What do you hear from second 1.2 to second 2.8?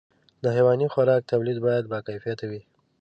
توليد باید باکیفیته وي.